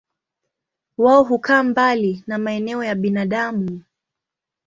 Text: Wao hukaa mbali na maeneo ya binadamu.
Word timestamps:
Wao 0.97 1.23
hukaa 1.23 1.63
mbali 1.63 2.23
na 2.27 2.37
maeneo 2.37 2.83
ya 2.83 2.95
binadamu. 2.95 3.81